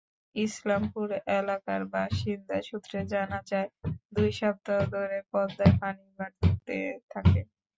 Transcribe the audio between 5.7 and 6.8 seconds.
পানি বাড়তে